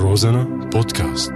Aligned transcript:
روزانا 0.00 0.44
بودكاست. 0.72 1.32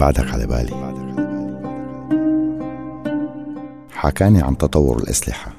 بعدك 0.00 0.30
على 0.30 0.46
بالي. 0.46 0.96
حكاني 3.90 4.42
عن 4.42 4.58
تطور 4.58 4.98
الأسلحة. 4.98 5.52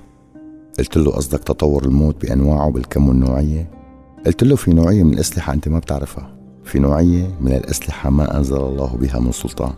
قلت 0.80 0.98
له 0.98 1.12
قصدك 1.12 1.44
تطور 1.44 1.86
الموت 1.86 2.22
بأنواعه 2.22 2.72
بالكم 2.72 3.10
والنوعية؟ 3.10 3.72
قلت 4.26 4.44
له 4.44 4.56
في 4.56 4.74
نوعية 4.74 5.04
من 5.04 5.14
الأسلحة 5.14 5.54
أنت 5.54 5.68
ما 5.68 5.80
بتعرفها. 5.80 6.38
في 6.64 6.80
نوعية 6.80 7.38
من 7.42 7.52
الأسلحة 7.52 8.10
ما 8.10 8.38
أنزل 8.38 8.58
الله 8.58 8.98
بها 8.98 9.20
من 9.20 9.32
سلطان. 9.32 9.74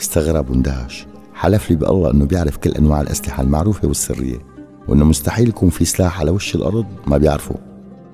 استغرب 0.00 0.50
واندهش. 0.50 1.06
حلف 1.34 1.70
لي 1.70 1.76
بالله 1.76 2.10
أنه 2.10 2.24
بيعرف 2.24 2.56
كل 2.56 2.70
أنواع 2.70 3.00
الأسلحة 3.00 3.42
المعروفة 3.42 3.88
والسرية 3.88 4.38
وأنه 4.88 5.04
مستحيل 5.04 5.48
يكون 5.48 5.70
في 5.70 5.84
سلاح 5.84 6.20
على 6.20 6.30
وش 6.30 6.54
الأرض 6.54 6.86
ما 7.06 7.18
بيعرفه. 7.18 7.54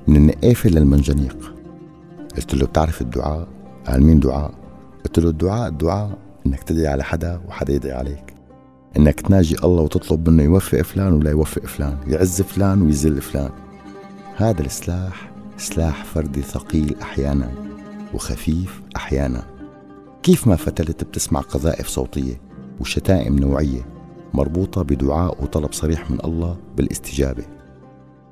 من 0.09 0.16
النقافة 0.16 0.70
للمنجنيق. 0.70 1.55
قلت 2.37 2.55
له 2.55 2.66
بتعرف 2.66 3.02
الدعاء؟ 3.02 3.48
قال 3.87 4.02
مين 4.02 4.20
دعاء؟ 4.20 4.55
قلت 5.05 5.19
له 5.19 5.30
الدعاء 5.30 5.69
الدعاء 5.69 6.19
إنك 6.47 6.62
تدعي 6.62 6.87
على 6.87 7.05
حدا 7.05 7.41
وحدا 7.48 7.73
يدعي 7.73 7.92
عليك. 7.92 8.34
إنك 8.97 9.20
تناجي 9.20 9.56
الله 9.64 9.83
وتطلب 9.83 10.28
منه 10.28 10.42
يوفق 10.42 10.83
فلان 10.83 11.12
ولا 11.12 11.30
يوفق 11.30 11.66
فلان 11.66 11.97
يعز 12.06 12.42
فلان 12.42 12.83
ويذل 12.83 13.20
فلان. 13.20 13.50
هذا 14.37 14.62
السلاح 14.62 15.33
سلاح 15.56 16.05
فردي 16.05 16.42
ثقيل 16.42 16.97
أحيانا 17.02 17.50
وخفيف 18.14 18.80
أحيانا. 18.97 19.42
كيف 20.23 20.47
ما 20.47 20.56
فتلت 20.56 21.05
بتسمع 21.05 21.41
قذائف 21.41 21.89
صوتية؟ 21.89 22.49
وشتائم 22.80 23.39
نوعية 23.39 23.87
مربوطة 24.34 24.83
بدعاء 24.83 25.43
وطلب 25.43 25.73
صريح 25.73 26.11
من 26.11 26.19
الله 26.25 26.56
بالاستجابة. 26.77 27.45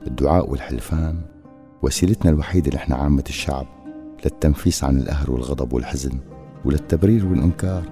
الدعاء 0.06 0.50
والحلفان 0.50 1.20
وسيلتنا 1.82 2.30
الوحيدة 2.30 2.70
نحن 2.74 2.92
عامة 2.92 3.24
الشعب 3.28 3.66
للتنفيس 4.24 4.84
عن 4.84 4.98
القهر 4.98 5.30
والغضب 5.30 5.72
والحزن 5.72 6.18
وللتبرير 6.64 7.26
والإنكار. 7.26 7.82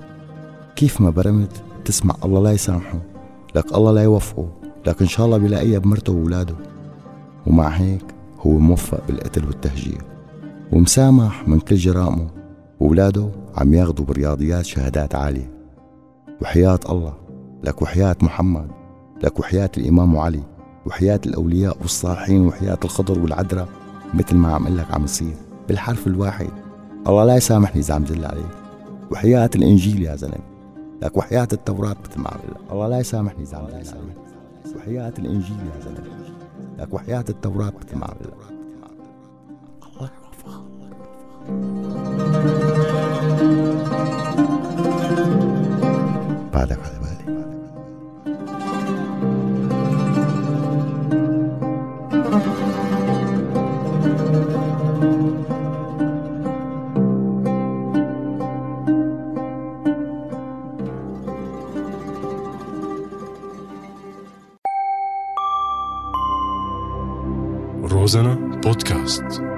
كيف 0.77 1.01
ما 1.01 1.11
برمت 1.11 1.63
تسمع 1.85 2.15
الله 2.25 2.43
لا 2.43 2.53
يسامحه 2.53 3.01
لك 3.55 3.75
الله 3.75 3.93
لا 3.93 4.03
يوفقه 4.03 4.49
لك 4.87 5.03
إن 5.03 5.09
شاء 5.09 5.27
الله 5.27 5.39
بلاقيها 5.39 5.79
بمرته 5.79 6.13
وأولاده. 6.13 6.55
ومع 7.47 7.69
هيك 7.69 8.05
هو 8.41 8.51
موفق 8.51 9.07
بالقتل 9.07 9.45
والتهجير. 9.45 10.03
ومسامح 10.73 11.49
من 11.49 11.61
كل 11.61 11.77
جرائمه 11.77 12.31
وأولاده 12.81 13.29
عم 13.57 13.75
ياخذوا 13.75 14.07
بالرياضيات 14.07 14.65
شهادات 14.65 15.15
عالية. 15.15 15.56
وحياة 16.43 16.81
الله 16.89 17.15
لك 17.65 17.83
وحياة 17.83 18.17
محمد 18.23 18.71
لك 19.25 19.41
وحياة 19.41 19.71
الإمام 19.79 20.19
علي 20.19 20.43
وحياة 20.87 21.21
الأولياء 21.27 21.77
والصالحين 21.81 22.47
وحياة 22.47 22.79
الخضر 22.85 23.19
والعذراء 23.19 23.69
مثل 24.15 24.37
ما 24.37 24.55
عم 24.55 24.69
لك 24.69 24.95
عم 24.95 25.05
يصير 25.05 25.35
بالحرف 25.69 26.07
الواحد. 26.07 26.49
الله 27.09 27.25
لا 27.25 27.37
يسامحني 27.37 27.81
إذا 27.81 27.95
عم 27.95 28.07
زل 28.07 28.25
عليك 28.25 28.47
وحياة 29.11 29.51
الإنجيل 29.57 30.03
يا 30.03 30.17
زلمة 30.17 30.57
لك 31.03 31.17
وحياة 31.17 31.49
التوراة 31.53 31.97
مثل 32.11 32.21
ما 32.21 32.31
الله 32.73 32.89
لا 32.89 32.99
يسامحني 32.99 33.43
إذا 33.43 33.57
عم 33.59 33.67
زل 33.67 33.75
عليك 33.75 34.17
وحياة 34.77 35.13
الإنجيل 35.19 35.57
يا 35.57 35.81
زلمة 35.85 36.17
لك 36.79 36.95
وحياة 36.95 37.25
التوراة 37.29 37.73
مثل 37.83 37.99
ما 37.99 38.07
الله 38.07 38.57
بعدك 46.77 46.87
على 46.87 46.99
بالي 47.01 47.57
روزانا 67.83 68.35
بودكاست 68.65 69.56